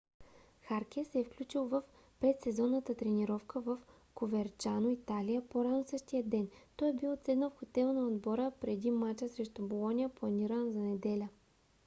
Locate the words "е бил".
6.89-7.13